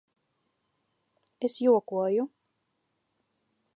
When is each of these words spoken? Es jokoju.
Es 1.49 1.59
jokoju. 1.65 2.25